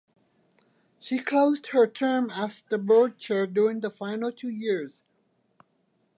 [0.99, 4.93] She closed her term as the Board Chair during the final two years.